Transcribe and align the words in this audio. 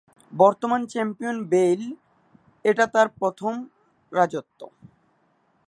বর্তমান 0.33 0.81
champion 0.85 1.37
Bale 1.51 1.81
এটা 2.65 2.85
তার 2.87 3.07
প্রথম 3.19 3.53
রাজত্ব। 4.11 4.59